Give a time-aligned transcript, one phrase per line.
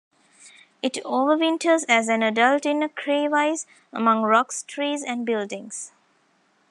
[0.81, 5.91] It overwinters as an adult in a crevice among rocks, trees, and buildings.